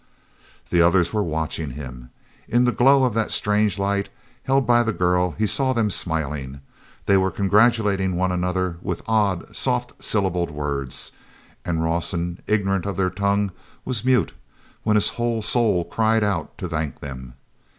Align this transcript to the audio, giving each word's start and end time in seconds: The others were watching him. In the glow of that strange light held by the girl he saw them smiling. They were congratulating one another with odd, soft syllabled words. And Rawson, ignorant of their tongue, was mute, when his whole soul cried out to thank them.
The 0.71 0.81
others 0.81 1.13
were 1.13 1.21
watching 1.23 1.69
him. 1.73 2.09
In 2.47 2.63
the 2.65 2.71
glow 2.71 3.03
of 3.03 3.13
that 3.13 3.29
strange 3.29 3.77
light 3.77 4.09
held 4.45 4.65
by 4.65 4.81
the 4.81 4.91
girl 4.93 5.35
he 5.37 5.45
saw 5.45 5.73
them 5.73 5.91
smiling. 5.91 6.61
They 7.05 7.17
were 7.17 7.29
congratulating 7.29 8.15
one 8.15 8.31
another 8.31 8.77
with 8.81 9.03
odd, 9.07 9.55
soft 9.55 10.03
syllabled 10.03 10.49
words. 10.49 11.11
And 11.63 11.83
Rawson, 11.83 12.41
ignorant 12.47 12.87
of 12.87 12.97
their 12.97 13.11
tongue, 13.11 13.51
was 13.85 14.03
mute, 14.03 14.33
when 14.81 14.95
his 14.95 15.09
whole 15.09 15.43
soul 15.43 15.85
cried 15.85 16.23
out 16.23 16.57
to 16.57 16.67
thank 16.67 16.99
them. 16.99 17.35